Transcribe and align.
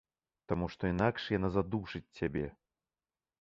Таму 0.53 0.69
што 0.75 0.89
інакш 0.93 1.27
яна 1.37 1.51
задушыць 1.57 2.13
цябе. 2.21 2.45